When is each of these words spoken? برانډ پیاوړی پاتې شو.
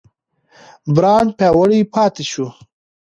برانډ 0.95 1.29
پیاوړی 1.39 1.79
پاتې 1.93 2.23
شو. 2.31 2.47